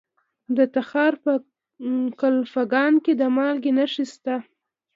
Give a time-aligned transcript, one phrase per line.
[0.57, 1.31] د تخار په
[2.21, 4.35] کلفګان کې د مالګې نښې شته.